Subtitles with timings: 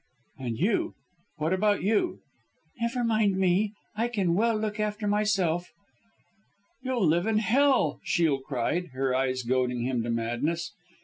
[0.39, 0.95] "And you
[1.37, 2.21] what about you?"
[2.81, 5.69] "Never mind me I can well look after myself."
[6.81, 10.73] "You'll live in Hell," Shiel cried, her eyes goading him to madness.